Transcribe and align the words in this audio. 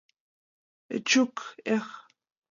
Эчук 0.95 1.35
Эх! 1.75 1.87